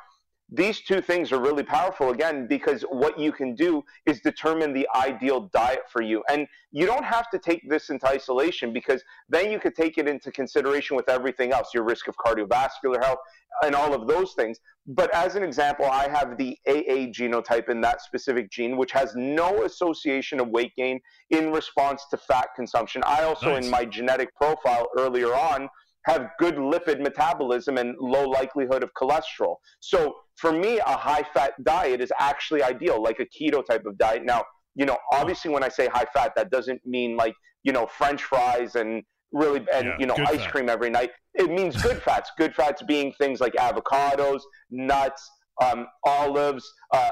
[0.53, 4.87] These two things are really powerful again because what you can do is determine the
[4.95, 9.51] ideal diet for you and you don't have to take this into isolation because then
[9.51, 13.17] you could take it into consideration with everything else your risk of cardiovascular health
[13.63, 17.81] and all of those things but as an example i have the aa genotype in
[17.81, 20.99] that specific gene which has no association of weight gain
[21.31, 23.65] in response to fat consumption i also nice.
[23.65, 25.67] in my genetic profile earlier on
[26.05, 29.55] have good lipid metabolism and low likelihood of cholesterol.
[29.79, 33.97] So for me, a high fat diet is actually ideal, like a keto type of
[33.97, 34.23] diet.
[34.25, 34.43] Now,
[34.75, 38.23] you know, obviously when I say high fat, that doesn't mean like, you know, French
[38.23, 40.51] fries and really and yeah, you know ice fat.
[40.51, 41.11] cream every night.
[41.33, 42.31] It means good fats.
[42.37, 45.27] Good fats being things like avocados, nuts,
[45.61, 47.09] um, olives, uh,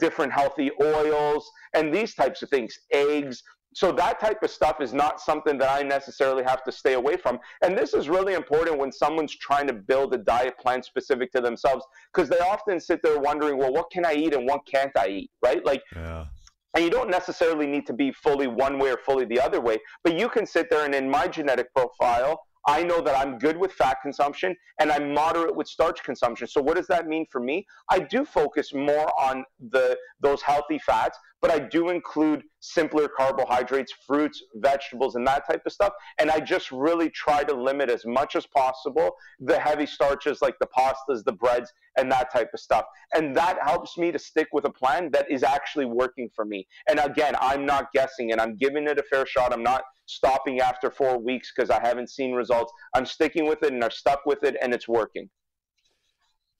[0.00, 2.74] different healthy oils, and these types of things.
[2.92, 3.42] Eggs,
[3.74, 7.16] so that type of stuff is not something that I necessarily have to stay away
[7.16, 7.38] from.
[7.62, 11.40] And this is really important when someone's trying to build a diet plan specific to
[11.40, 14.92] themselves because they often sit there wondering, well, what can I eat and what can't
[14.96, 15.64] I eat, right?
[15.64, 16.26] Like, yeah.
[16.74, 19.78] and you don't necessarily need to be fully one way or fully the other way,
[20.02, 23.56] but you can sit there and in my genetic profile, I know that I'm good
[23.56, 26.46] with fat consumption and I'm moderate with starch consumption.
[26.46, 27.66] So what does that mean for me?
[27.90, 33.92] I do focus more on the those healthy fats, but I do include simpler carbohydrates,
[34.06, 35.92] fruits, vegetables, and that type of stuff.
[36.18, 40.58] And I just really try to limit as much as possible the heavy starches like
[40.58, 42.84] the pastas, the breads, and that type of stuff.
[43.14, 46.66] And that helps me to stick with a plan that is actually working for me.
[46.88, 49.52] And again, I'm not guessing and I'm giving it a fair shot.
[49.52, 52.72] I'm not stopping after four weeks because I haven't seen results.
[52.94, 55.28] I'm sticking with it and I've stuck with it and it's working.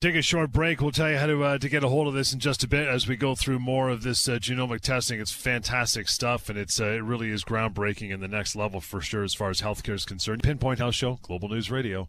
[0.01, 0.79] Take a short break.
[0.79, 2.69] We'll tell you how to uh, to get a hold of this in just a
[2.69, 5.19] bit as we go through more of this uh, genomic testing.
[5.19, 9.01] It's fantastic stuff, and it's uh, it really is groundbreaking in the next level for
[9.01, 10.41] sure as far as healthcare is concerned.
[10.41, 12.07] Pinpoint Health Show, Global News Radio.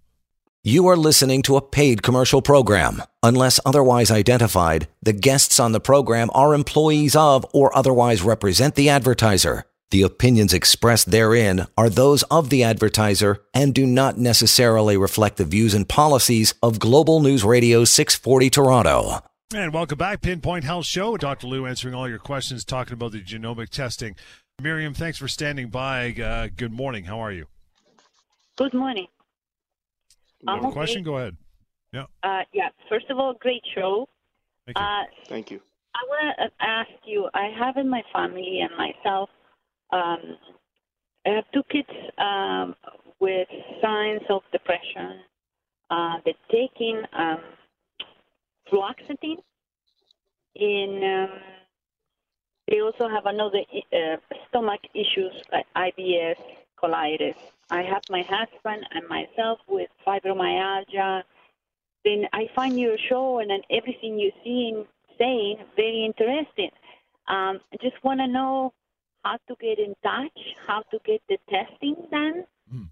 [0.62, 3.02] You are listening to a paid commercial program.
[3.24, 8.88] Unless otherwise identified, the guests on the program are employees of or otherwise represent the
[8.88, 9.64] advertiser.
[9.90, 15.44] The opinions expressed therein are those of the advertiser and do not necessarily reflect the
[15.44, 19.24] views and policies of Global News Radio 640 Toronto.
[19.52, 21.16] And welcome back, Pinpoint Health Show.
[21.16, 21.48] Dr.
[21.48, 24.14] Lou answering all your questions, talking about the genomic testing.
[24.62, 26.12] Miriam, thanks for standing by.
[26.12, 27.02] Uh, good morning.
[27.02, 27.46] How are you?
[28.56, 29.08] Good morning.
[30.38, 31.02] You have a question?
[31.02, 31.36] Go ahead.
[31.92, 32.04] Yeah.
[32.22, 32.68] Uh, yeah.
[32.88, 34.08] First of all, great show.
[34.66, 34.84] Thank you.
[34.84, 35.60] Uh, Thank you.
[35.96, 37.28] I want to ask you.
[37.34, 39.30] I have in my family and myself
[39.92, 40.36] um,
[41.26, 42.74] I have two kids um,
[43.20, 43.48] with
[43.82, 45.20] signs of depression.
[45.90, 47.40] Uh, they're taking um,
[48.72, 49.42] fluoxetine.
[50.56, 51.38] In um,
[52.68, 53.60] they also have another
[53.92, 54.16] uh,
[54.48, 56.36] stomach issues like IBS,
[56.82, 57.34] colitis.
[57.70, 61.22] I have my husband and myself with fibromyalgia.
[62.04, 64.86] Then I find your show and then everything you're saying
[65.76, 66.70] very interesting.
[67.28, 68.72] Um, I just want to know
[69.22, 72.44] how to get in touch, how to get the testing done.
[72.72, 72.88] Mm.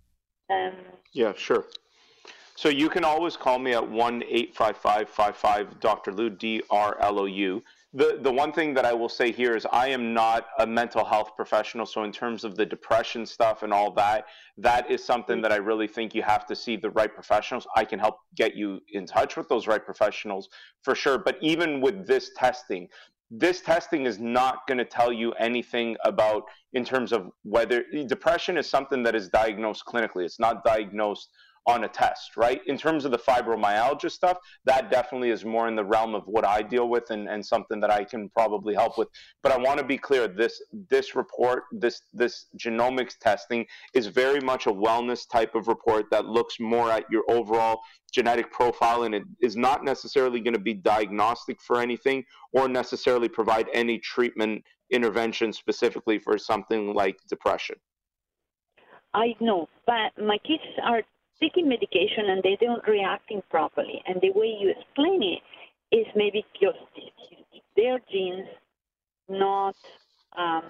[0.50, 0.74] Um,
[1.12, 1.64] yeah, sure.
[2.56, 6.12] So you can always call me at 1 855 55 Dr.
[6.12, 7.62] Lou, D R L O U.
[7.94, 11.04] The, the one thing that I will say here is I am not a mental
[11.04, 11.86] health professional.
[11.86, 14.26] So, in terms of the depression stuff and all that,
[14.58, 17.66] that is something that I really think you have to see the right professionals.
[17.76, 20.48] I can help get you in touch with those right professionals
[20.82, 21.16] for sure.
[21.16, 22.88] But even with this testing,
[23.30, 28.56] this testing is not going to tell you anything about in terms of whether depression
[28.56, 30.24] is something that is diagnosed clinically.
[30.24, 31.28] It's not diagnosed
[31.68, 32.62] on a test, right?
[32.66, 36.46] In terms of the fibromyalgia stuff, that definitely is more in the realm of what
[36.46, 39.08] I deal with and, and something that I can probably help with.
[39.42, 44.40] But I want to be clear, this this report, this this genomics testing is very
[44.40, 49.14] much a wellness type of report that looks more at your overall genetic profile and
[49.14, 54.64] it is not necessarily going to be diagnostic for anything or necessarily provide any treatment
[54.90, 57.76] intervention specifically for something like depression.
[59.12, 61.02] I know, but my kids are
[61.40, 64.02] taking medication and they don't reacting properly.
[64.06, 66.78] And the way you explain it is maybe just
[67.76, 68.48] their genes
[69.28, 69.76] not
[70.36, 70.62] um,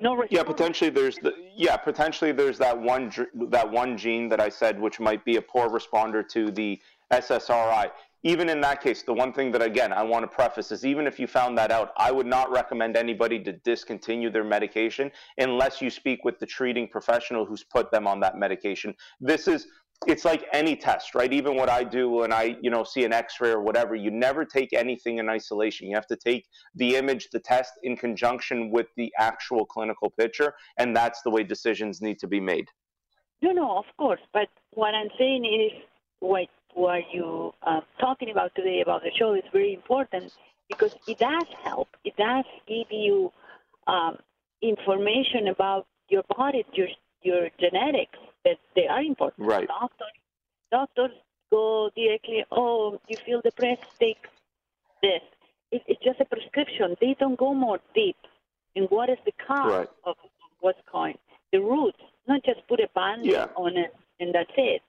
[0.00, 4.48] no yeah potentially there's the yeah potentially there's that one that one gene that i
[4.48, 6.80] said which might be a poor responder to the
[7.12, 7.90] ssri
[8.22, 11.06] even in that case, the one thing that again I want to preface is even
[11.06, 15.80] if you found that out, I would not recommend anybody to discontinue their medication unless
[15.80, 18.94] you speak with the treating professional who's put them on that medication.
[19.20, 19.66] This is
[20.06, 21.32] it's like any test, right?
[21.32, 24.44] Even what I do when I, you know, see an X-ray or whatever, you never
[24.44, 25.88] take anything in isolation.
[25.88, 30.54] You have to take the image, the test in conjunction with the actual clinical picture,
[30.76, 32.68] and that's the way decisions need to be made.
[33.40, 34.20] No, no, of course.
[34.32, 35.82] But what I'm saying is,
[36.20, 40.30] what what you are uh, talking about today about the show is very important
[40.68, 41.88] because it does help.
[42.04, 43.32] It does give you
[43.86, 44.18] um,
[44.60, 46.88] information about your body, your
[47.22, 49.48] your genetics that they are important.
[49.48, 49.66] Right.
[49.66, 50.16] Doctors,
[50.70, 51.10] doctors
[51.50, 52.44] go directly.
[52.52, 53.88] Oh, you feel depressed?
[53.98, 54.22] Take
[55.02, 55.22] this.
[55.72, 56.94] It, it's just a prescription.
[57.00, 58.16] They don't go more deep
[58.74, 59.88] in what is the cause right.
[60.04, 60.16] of
[60.60, 61.16] what's going.
[61.52, 63.46] The roots, not just put a band yeah.
[63.56, 64.82] on it and that's it.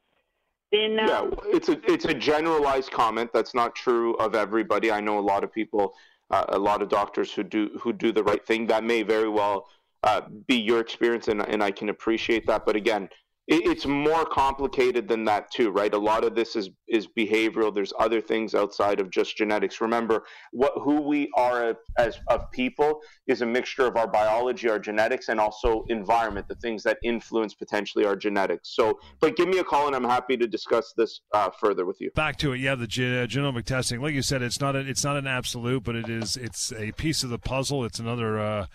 [0.72, 3.32] Then, uh, yeah, it's a it's a generalized comment.
[3.34, 4.92] That's not true of everybody.
[4.92, 5.94] I know a lot of people,
[6.30, 8.68] uh, a lot of doctors who do who do the right thing.
[8.68, 9.68] That may very well
[10.04, 12.66] uh, be your experience, and and I can appreciate that.
[12.66, 13.08] But again,
[13.48, 15.94] it's more complicated than that too right?
[15.94, 17.74] A lot of this is is behavioral.
[17.74, 19.80] There's other things outside of just genetics.
[19.80, 24.80] Remember what who we are as of people is a mixture of our biology our
[24.80, 28.76] genetics and also environment the things that influence potentially our genetics.
[28.76, 32.02] So but give me a call and i'm happy to discuss this uh, further with
[32.02, 32.12] you.
[32.12, 32.60] Back to it.
[32.60, 34.02] Yeah the ge- uh, genomic testing.
[34.02, 36.92] Like you said it's not a, it's not an absolute but it is it's a
[36.94, 37.86] piece of the puzzle.
[37.86, 38.66] It's another uh,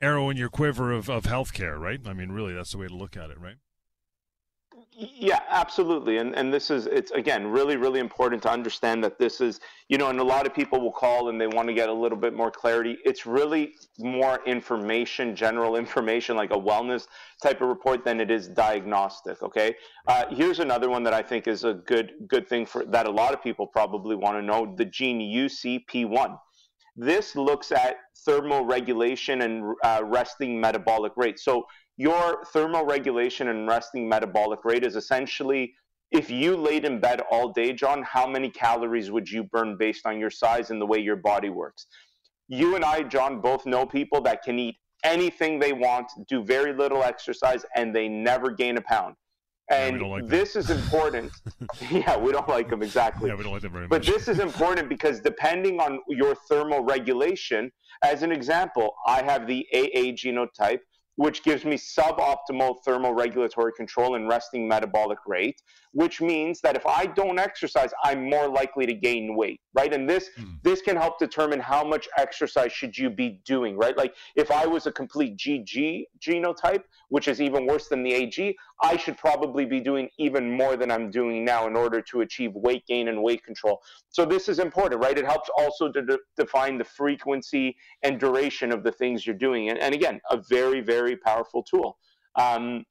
[0.00, 2.00] arrow in your quiver of, of healthcare right?
[2.06, 3.56] I mean really that's the way to look at it right
[4.92, 6.18] yeah, absolutely.
[6.18, 9.96] And and this is it's again really really important to understand that this is, you
[9.96, 12.18] know, and a lot of people will call and they want to get a little
[12.18, 12.98] bit more clarity.
[13.04, 17.06] It's really more information, general information like a wellness
[17.42, 19.76] type of report than it is diagnostic, okay?
[20.06, 23.10] Uh, here's another one that I think is a good good thing for that a
[23.10, 26.36] lot of people probably want to know, the gene UCP1.
[26.96, 27.96] This looks at
[28.28, 31.38] thermoregulation and uh, resting metabolic rate.
[31.38, 31.64] So
[32.00, 35.74] your thermal regulation and resting metabolic rate is essentially
[36.10, 40.06] if you laid in bed all day, John, how many calories would you burn based
[40.06, 41.86] on your size and the way your body works?
[42.48, 46.72] You and I, John, both know people that can eat anything they want, do very
[46.72, 49.14] little exercise, and they never gain a pound.
[49.70, 51.30] And yeah, like this is important.
[51.90, 53.28] yeah, we don't like them exactly.
[53.28, 53.90] Yeah, we don't like them very much.
[53.90, 57.70] But this is important because depending on your thermal regulation,
[58.02, 60.80] as an example, I have the AA genotype
[61.16, 65.60] which gives me suboptimal thermoregulatory control and resting metabolic rate,
[65.92, 69.92] which means that if I don't exercise, I'm more likely to gain weight, right?
[69.92, 70.56] And this mm.
[70.62, 73.96] this can help determine how much exercise should you be doing, right?
[73.96, 78.56] Like if I was a complete GG genotype, which is even worse than the AG,
[78.82, 82.52] I should probably be doing even more than I'm doing now in order to achieve
[82.54, 83.82] weight gain and weight control.
[84.08, 85.18] So this is important, right?
[85.18, 89.70] It helps also to de- define the frequency and duration of the things you're doing.
[89.70, 91.98] And, and again, a very, very very powerful tool.
[92.36, 92.84] Um,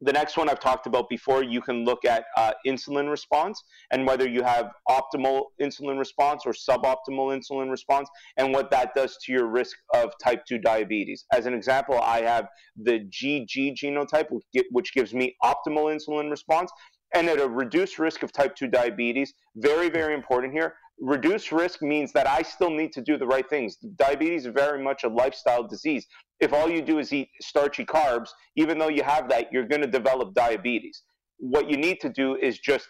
[0.00, 4.06] the next one I've talked about before, you can look at uh, insulin response and
[4.06, 9.32] whether you have optimal insulin response or suboptimal insulin response and what that does to
[9.32, 11.24] your risk of type 2 diabetes.
[11.32, 14.28] As an example, I have the GG genotype,
[14.70, 16.70] which gives me optimal insulin response.
[17.14, 21.82] And at a reduced risk of type 2 diabetes, very, very important here, reduced risk
[21.82, 23.76] means that I still need to do the right things.
[23.76, 26.06] Diabetes is very much a lifestyle disease.
[26.40, 29.82] If all you do is eat starchy carbs, even though you have that, you're going
[29.82, 31.02] to develop diabetes.
[31.38, 32.88] What you need to do is just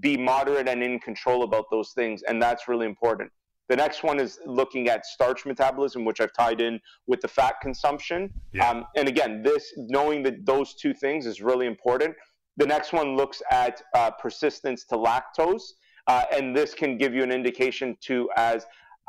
[0.00, 3.30] be moderate and in control about those things, and that's really important.
[3.68, 7.54] The next one is looking at starch metabolism, which I've tied in with the fat
[7.62, 8.30] consumption.
[8.52, 8.68] Yeah.
[8.68, 12.16] Um, and again, this knowing that those two things is really important.
[12.56, 15.62] The next one looks at uh, persistence to lactose.
[16.06, 18.66] Uh, and this can give you an indication to as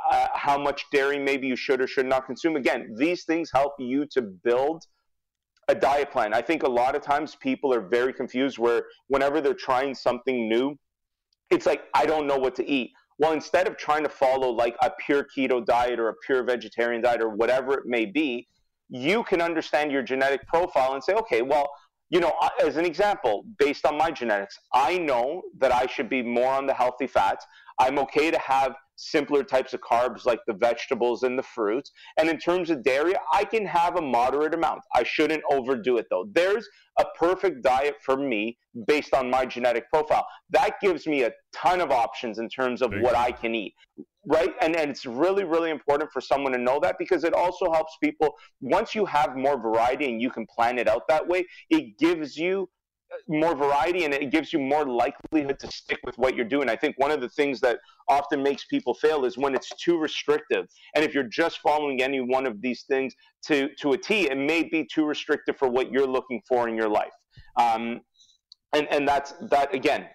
[0.10, 2.56] uh, how much dairy maybe you should or should not consume.
[2.56, 4.86] Again, these things help you to build
[5.67, 6.34] a diet plan.
[6.34, 10.49] I think a lot of times people are very confused where whenever they're trying something
[10.49, 10.77] new,
[11.49, 12.91] it's like, I don't know what to eat.
[13.19, 17.01] Well, instead of trying to follow like a pure keto diet or a pure vegetarian
[17.01, 18.47] diet or whatever it may be,
[18.89, 21.69] you can understand your genetic profile and say, okay, well,
[22.12, 26.21] you know, as an example, based on my genetics, I know that I should be
[26.21, 27.45] more on the healthy fats.
[27.80, 31.91] I'm okay to have simpler types of carbs like the vegetables and the fruits.
[32.17, 34.82] And in terms of dairy, I can have a moderate amount.
[34.93, 36.26] I shouldn't overdo it though.
[36.34, 36.67] There's
[37.00, 40.28] a perfect diet for me based on my genetic profile.
[40.50, 43.74] That gives me a ton of options in terms of what I can eat
[44.25, 47.71] right and, and it's really really important for someone to know that because it also
[47.71, 51.45] helps people once you have more variety and you can plan it out that way
[51.69, 52.69] it gives you
[53.12, 56.69] uh, more variety and it gives you more likelihood to stick with what you're doing.
[56.69, 59.97] I think one of the things that often makes people fail is when it's too
[59.97, 60.67] restrictive.
[60.95, 63.13] And if you're just following any one of these things
[63.47, 66.75] to, to a T, it may be too restrictive for what you're looking for in
[66.77, 67.12] your life.
[67.60, 67.99] Um,
[68.73, 70.07] and, and that's that again,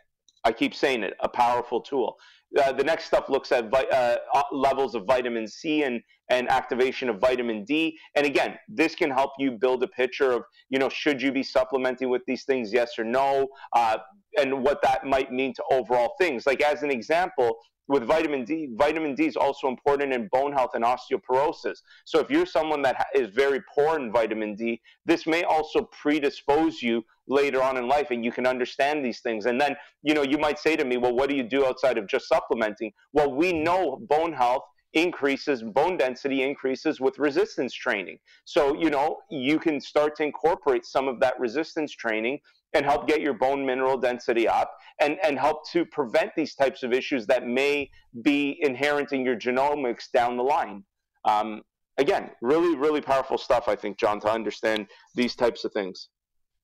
[0.45, 2.17] I keep saying it, a powerful tool.
[2.63, 4.17] Uh, the next stuff looks at vi- uh,
[4.53, 7.99] levels of vitamin C and, and activation of vitamin D.
[8.15, 11.43] And again, this can help you build a picture of, you know, should you be
[11.43, 13.99] supplementing with these things, yes or no, uh,
[14.39, 16.47] and what that might mean to overall things.
[16.47, 17.57] Like, as an example,
[17.89, 21.79] with vitamin D, vitamin D is also important in bone health and osteoporosis.
[22.05, 26.83] So if you're someone that is very poor in vitamin D, this may also predispose
[26.83, 29.47] you later on in life and you can understand these things.
[29.47, 31.99] And then, you know, you might say to me, well, what do you do outside
[31.99, 32.93] of just supplementing?
[33.13, 34.63] Well, we know bone health
[34.97, 40.87] increases bone density increases with resistance training so you know you can start to incorporate
[40.87, 42.39] some of that resistance training
[42.75, 46.83] and help get your bone mineral density up and, and help to prevent these types
[46.83, 47.91] of issues that may
[48.23, 50.85] be inherent in your genomics down the line.
[51.25, 51.63] Um,
[51.99, 56.09] again, really, really powerful stuff, I think, John, to understand these types of things.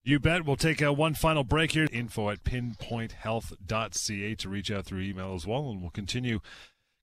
[0.05, 0.45] You bet.
[0.45, 1.87] We'll take uh, one final break here.
[1.93, 6.41] Info at pinpointhealth.ca to reach out through email as well, and we'll continue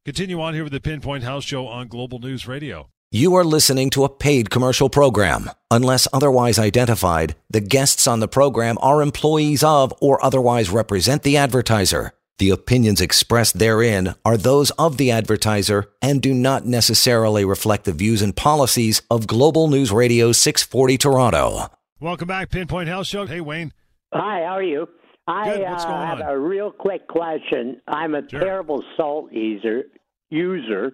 [0.03, 2.89] continue on here with the Pinpoint Health Show on Global News Radio.
[3.11, 5.49] You are listening to a paid commercial program.
[5.71, 11.35] Unless otherwise identified, the guests on the program are employees of or otherwise represent the
[11.35, 12.11] advertiser.
[12.37, 17.93] The opinions expressed therein are those of the advertiser and do not necessarily reflect the
[17.93, 21.65] views and policies of Global News Radio 640 Toronto.
[21.99, 23.25] Welcome back, Pinpoint Health Show.
[23.25, 23.73] Hey, Wayne.
[24.13, 24.87] Hi, how are you?
[25.27, 25.61] Good.
[25.61, 26.17] What's going uh, on?
[26.19, 27.81] have a real quick question.
[27.87, 28.39] I'm a Sure.
[28.39, 29.85] terrible salt user.
[30.29, 30.91] User.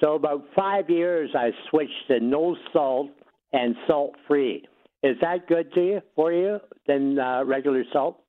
[0.00, 3.10] So about five years, I switched to no salt
[3.52, 4.66] and salt free.
[5.02, 8.22] Is that good to you for you than uh, regular salt?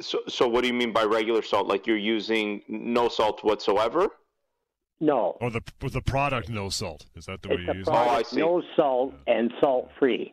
[0.00, 1.66] So, so what do you mean by regular salt?
[1.66, 4.08] Like you're using no salt whatsoever?
[5.00, 5.36] No.
[5.40, 7.06] Or the with the product no salt.
[7.14, 7.90] Is that the way you use it?
[7.90, 8.36] Oh, I see.
[8.36, 10.32] no salt and salt free.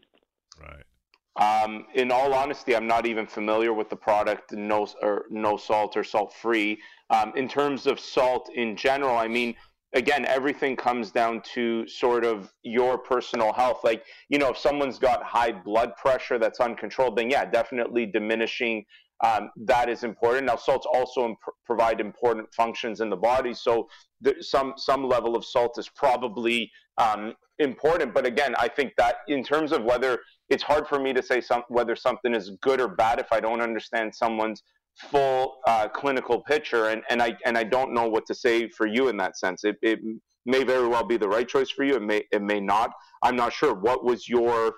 [1.39, 5.95] Um, in all honesty, I'm not even familiar with the product no or no salt
[5.95, 6.79] or salt free.
[7.09, 9.55] Um, in terms of salt in general, I mean,
[9.93, 13.85] again, everything comes down to sort of your personal health.
[13.85, 18.85] Like, you know, if someone's got high blood pressure that's uncontrolled, then yeah, definitely diminishing
[19.21, 20.45] um, that is important.
[20.47, 23.89] Now, salts also imp- provide important functions in the body, so
[24.21, 28.13] there, some some level of salt is probably um, important.
[28.13, 30.19] But again, I think that in terms of whether
[30.49, 33.39] it's hard for me to say some, whether something is good or bad if I
[33.39, 34.63] don't understand someone's
[34.95, 38.87] full uh, clinical picture, and, and I and I don't know what to say for
[38.87, 39.63] you in that sense.
[39.63, 39.99] It, it
[40.45, 41.95] may very well be the right choice for you.
[41.95, 42.91] It may it may not.
[43.21, 43.73] I'm not sure.
[43.73, 44.75] What was your,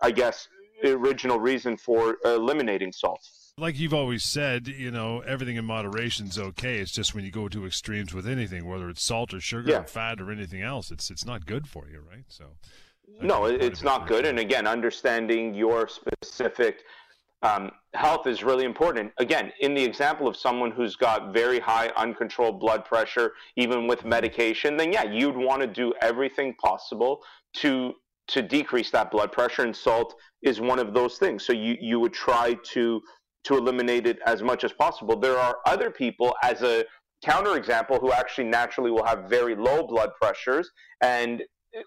[0.00, 0.48] I guess,
[0.84, 3.20] original reason for eliminating salt?
[3.58, 6.78] Like you've always said, you know, everything in moderation is okay.
[6.78, 9.80] It's just when you go to extremes with anything, whether it's salt or sugar Yeah.
[9.80, 12.24] or fat or anything else, it's it's not good for you, right?
[12.28, 12.44] So
[13.20, 14.24] No, it's not good.
[14.24, 16.84] And again, understanding your specific
[17.42, 19.12] um, health is really important.
[19.18, 24.04] Again, in the example of someone who's got very high uncontrolled blood pressure, even with
[24.04, 27.22] medication, then yeah, you'd want to do everything possible
[27.54, 27.94] to
[28.28, 31.44] to decrease that blood pressure, and salt is one of those things.
[31.44, 33.02] So you you would try to
[33.44, 35.18] to eliminate it as much as possible.
[35.18, 36.84] There are other people, as a
[37.24, 40.70] counterexample, who actually naturally will have very low blood pressures
[41.02, 41.42] and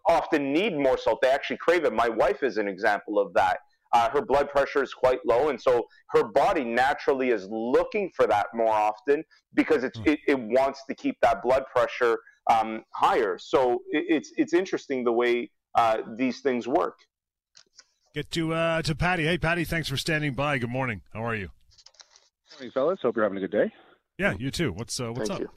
[0.08, 1.20] often need more salt.
[1.22, 1.94] They actually crave it.
[1.94, 3.60] My wife is an example of that.
[3.94, 8.26] Uh, her blood pressure is quite low, and so her body naturally is looking for
[8.26, 9.24] that more often
[9.54, 10.10] because it's, hmm.
[10.10, 12.18] it, it wants to keep that blood pressure
[12.50, 13.38] um, higher.
[13.38, 16.98] So it, it's it's interesting the way uh, these things work.
[18.14, 19.24] Get to uh, to Patty.
[19.24, 20.60] Hey, Patty, thanks for standing by.
[20.60, 21.02] Good morning.
[21.14, 21.50] How are you?
[22.54, 23.00] Morning, fellas.
[23.02, 23.74] Hope you're having a good day.
[24.20, 24.72] Yeah, you too.
[24.72, 25.40] What's uh, what's Thank up?
[25.40, 25.50] You.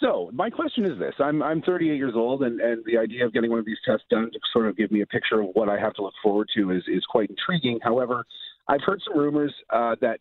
[0.00, 3.32] So my question is this: I'm I'm 38 years old, and, and the idea of
[3.32, 5.68] getting one of these tests done to sort of give me a picture of what
[5.68, 7.80] I have to look forward to is is quite intriguing.
[7.82, 8.24] However,
[8.68, 10.20] I've heard some rumors uh, that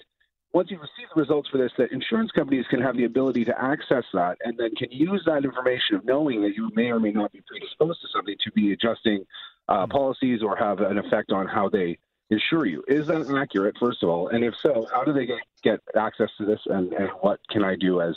[0.51, 3.61] once you receive the results for this, that insurance companies can have the ability to
[3.61, 7.11] access that and then can use that information of knowing that you may or may
[7.11, 9.23] not be predisposed to something to be adjusting
[9.69, 11.97] uh, policies or have an effect on how they
[12.29, 12.83] insure you.
[12.87, 14.29] Is that accurate, first of all?
[14.29, 17.63] And if so, how do they get, get access to this and, and what can
[17.63, 18.15] I do as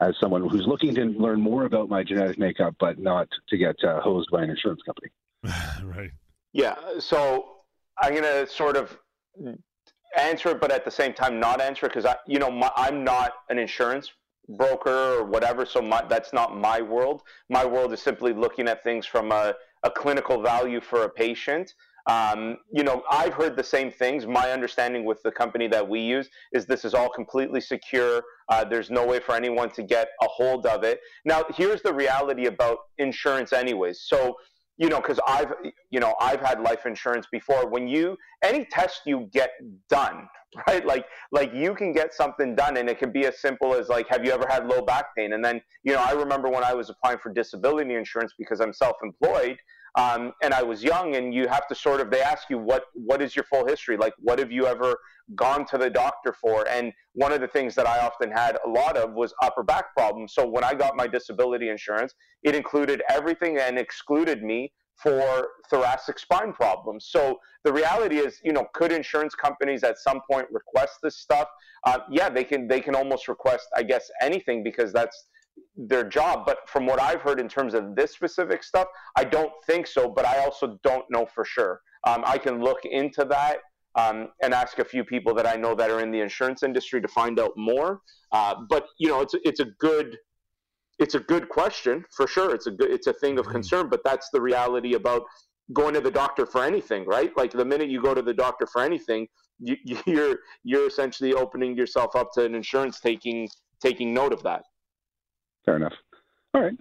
[0.00, 3.76] as someone who's looking to learn more about my genetic makeup, but not to get
[3.84, 5.10] uh, hosed by an insurance company.
[5.84, 6.10] right.
[6.52, 6.74] Yeah.
[6.98, 7.56] So
[7.98, 8.98] I'm going to sort of
[10.18, 12.70] answer it, but at the same time not answer it because I, you know, my,
[12.76, 14.10] I'm not an insurance
[14.48, 15.66] broker or whatever.
[15.66, 17.22] So my, that's not my world.
[17.50, 21.74] My world is simply looking at things from a, a clinical value for a patient.
[22.06, 24.26] Um, you know, I've heard the same things.
[24.26, 28.22] My understanding with the company that we use is this is all completely secure.
[28.48, 31.00] Uh, there's no way for anyone to get a hold of it.
[31.24, 34.02] Now, here's the reality about insurance, anyways.
[34.06, 34.36] So,
[34.80, 35.52] you know, because I've,
[35.90, 37.68] you know, I've had life insurance before.
[37.68, 39.50] When you any test you get
[39.90, 40.26] done,
[40.66, 40.84] right?
[40.84, 44.08] Like, like you can get something done, and it can be as simple as like,
[44.08, 45.34] have you ever had low back pain?
[45.34, 48.72] And then, you know, I remember when I was applying for disability insurance because I'm
[48.72, 49.58] self-employed
[49.96, 52.84] um, and I was young, and you have to sort of they ask you what
[52.94, 54.14] what is your full history like?
[54.18, 54.98] What have you ever
[55.34, 56.68] gone to the doctor for?
[56.68, 59.94] And one of the things that I often had a lot of was upper back
[59.96, 60.34] problems.
[60.34, 64.72] So when I got my disability insurance, it included everything and excluded me
[65.02, 67.06] for thoracic spine problems.
[67.10, 71.48] So the reality is, you know, could insurance companies at some point request this stuff?
[71.84, 72.68] Uh, yeah, they can.
[72.68, 75.26] They can almost request, I guess, anything because that's
[75.76, 76.44] their job.
[76.46, 80.08] But from what I've heard in terms of this specific stuff, I don't think so.
[80.08, 81.80] But I also don't know for sure.
[82.06, 83.58] Um, I can look into that
[83.96, 87.00] um, and ask a few people that I know that are in the insurance industry
[87.00, 88.00] to find out more.
[88.32, 90.16] Uh, but you know, it's a, it's a good
[90.98, 92.54] it's a good question for sure.
[92.54, 93.52] It's a good it's a thing of mm-hmm.
[93.52, 93.88] concern.
[93.88, 95.22] But that's the reality about
[95.72, 97.30] going to the doctor for anything, right?
[97.36, 101.76] Like the minute you go to the doctor for anything, you, you're you're essentially opening
[101.76, 103.48] yourself up to an insurance taking
[103.82, 104.62] taking note of that
[105.64, 105.94] fair enough.
[106.54, 106.76] All right.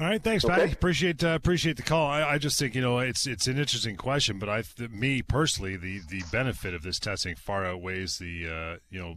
[0.00, 0.54] All right, thanks, okay.
[0.54, 0.72] Patty.
[0.72, 2.06] Appreciate uh, appreciate the call.
[2.06, 5.22] I, I, just think you know it's it's an interesting question, but I, th- me
[5.22, 9.14] personally, the the benefit of this testing far outweighs the uh, you know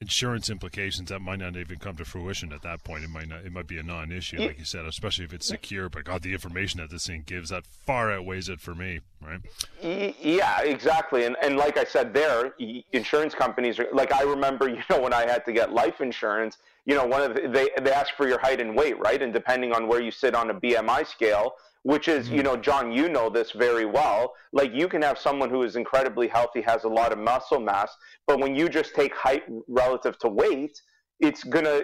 [0.00, 3.02] insurance implications that might not even come to fruition at that point.
[3.02, 3.46] It might not.
[3.46, 5.88] It might be a non-issue, like you said, especially if it's secure.
[5.88, 9.40] But God, the information that this thing gives that far outweighs it for me, right?
[9.80, 11.24] Yeah, exactly.
[11.24, 12.54] And and like I said, there,
[12.92, 16.58] insurance companies are like I remember, you know, when I had to get life insurance
[16.86, 19.20] you know, one of the, they they ask for your height and weight, right?
[19.20, 22.44] And depending on where you sit on a BMI scale, which is, you mm-hmm.
[22.44, 24.34] know, John, you know this very well.
[24.52, 27.90] Like you can have someone who is incredibly healthy, has a lot of muscle mass,
[28.26, 30.80] but when you just take height relative to weight,
[31.18, 31.82] it's gonna,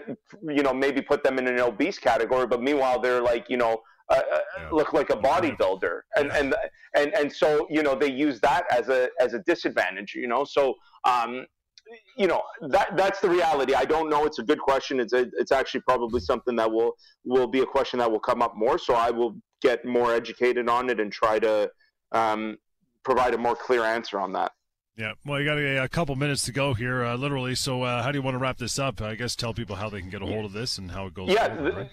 [0.49, 2.47] you know, maybe put them in an obese category.
[2.47, 4.69] But meanwhile, they're like, you know, uh, uh yeah.
[4.71, 6.39] look like a bodybuilder, and yeah.
[6.39, 6.55] and
[6.97, 10.15] and and so you know they use that as a as a disadvantage.
[10.15, 10.75] You know, so
[11.05, 11.47] um,
[12.17, 13.75] you know that that's the reality.
[13.75, 14.25] I don't know.
[14.25, 15.01] It's a good question.
[15.01, 18.43] It's a, it's actually probably something that will will be a question that will come
[18.43, 18.79] up more.
[18.79, 21.71] So I will get more educated on it and try to
[22.13, 22.59] um,
[23.05, 24.53] provide a more clear answer on that.
[24.97, 27.55] Yeah, well, you got a, a couple minutes to go here, uh, literally.
[27.55, 29.01] So, uh, how do you want to wrap this up?
[29.01, 31.15] I guess tell people how they can get a hold of this and how it
[31.15, 31.31] goes.
[31.31, 31.91] Yeah, forward, right?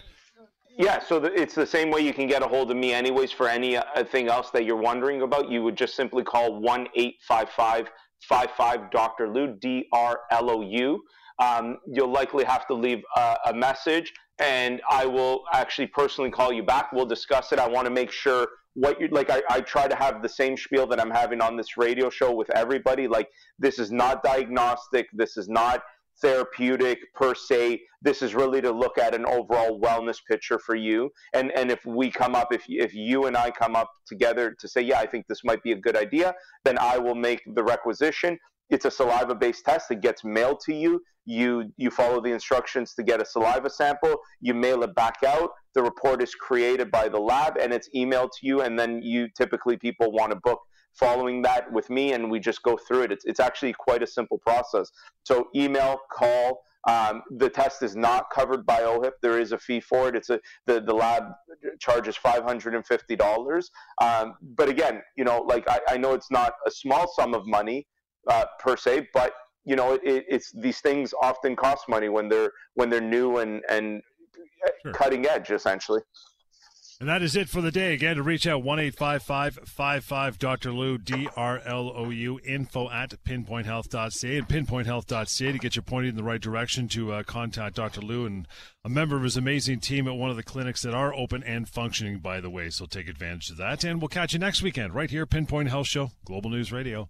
[0.78, 1.00] yeah.
[1.00, 3.32] So the, it's the same way you can get a hold of me, anyways.
[3.32, 7.50] For anything else that you're wondering about, you would just simply call one eight five
[7.50, 7.90] five
[8.22, 9.30] 55 Dr.
[9.30, 11.04] Lou, D R L O U.
[11.40, 16.52] Um, you'll likely have to leave a, a, message, and I will actually personally call
[16.52, 16.92] you back.
[16.92, 17.60] We'll discuss it.
[17.60, 19.30] I want to make sure what you like.
[19.30, 22.34] I, I try to have the same spiel that I'm having on this radio show
[22.34, 23.08] with everybody.
[23.08, 25.08] Like, this is not diagnostic.
[25.14, 25.82] This is not
[26.22, 27.82] therapeutic per se.
[28.02, 31.10] This is really to look at an overall wellness picture for you.
[31.34, 34.68] And and if we come up, if if you and I come up together to
[34.68, 37.64] say, yeah, I think this might be a good idea, then I will make the
[37.64, 38.38] requisition.
[38.70, 39.90] It's a saliva based test.
[39.90, 41.02] that gets mailed to you.
[41.26, 44.16] You you follow the instructions to get a saliva sample.
[44.42, 45.52] You mail it back out.
[45.76, 48.62] The report is created by the lab and it's emailed to you.
[48.62, 50.60] And then you typically people want to book
[50.94, 53.12] following that with me and we just go through it.
[53.12, 54.92] It's, it's actually quite a simple process.
[55.24, 56.62] So email, call.
[56.88, 59.12] Um, the test is not covered by OHIP.
[59.22, 60.16] There is a fee for it.
[60.16, 61.24] It's a the, the lab
[61.80, 63.70] charges five hundred and fifty dollars.
[64.02, 67.46] Um, but again, you know, like I, I, know it's not a small sum of
[67.46, 67.86] money
[68.30, 69.34] uh, per se, but
[69.66, 73.62] you know, it, it's these things often cost money when they're when they're new and
[73.70, 74.02] and
[74.84, 74.94] sure.
[74.94, 76.02] cutting edge, essentially.
[77.00, 77.94] And that is it for the day.
[77.94, 80.74] Again, to reach out, 1 855 Dr.
[80.74, 86.10] Lou, D R L O U, info at pinpointhealth.ca and pinpointhealth.ca to get you pointed
[86.10, 88.02] in the right direction to uh, contact Dr.
[88.02, 88.50] Lou and
[88.84, 91.70] a member of his amazing team at one of the clinics that are open and
[91.70, 92.70] functioning, by the way.
[92.70, 93.86] So take advantage of that.
[93.86, 97.10] And we'll catch you next weekend right here, Pinpoint Health Show, Global News Radio.